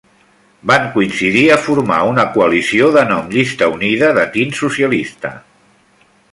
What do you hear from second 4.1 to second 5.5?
de tint socialista.